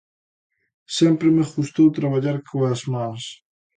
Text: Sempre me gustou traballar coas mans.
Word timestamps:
Sempre 0.99 1.27
me 1.35 1.43
gustou 1.55 1.87
traballar 1.99 2.37
coas 2.49 2.81
mans. 2.93 3.23